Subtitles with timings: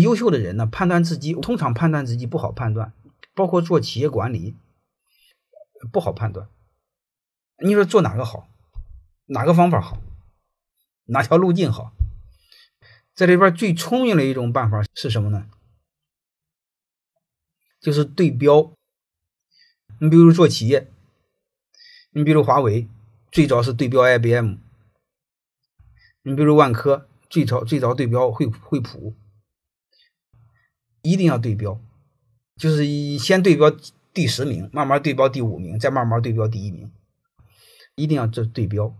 [0.00, 2.92] 优秀的人呢，判断自己通常判断自己不好判断，
[3.34, 4.54] 包括做企业管理
[5.92, 6.48] 不好判断。
[7.58, 8.48] 你说做哪个好，
[9.26, 9.98] 哪个方法好，
[11.04, 11.92] 哪条路径好？
[13.14, 15.46] 这里边最聪明的一种办法是什么呢？
[17.80, 18.72] 就是对标。
[20.00, 20.90] 你比如做企业，
[22.10, 22.88] 你比如华为，
[23.30, 24.56] 最早是对标 IBM；
[26.22, 29.14] 你比如万科，最早最早对标惠惠普。
[31.04, 31.78] 一定要对标，
[32.56, 33.70] 就是先对标
[34.12, 36.90] 第十名，慢慢对标第五名，再慢慢对标第一名。
[37.94, 38.92] 一定要这对标。